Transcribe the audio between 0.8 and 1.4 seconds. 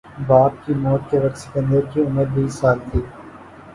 موت کے وقت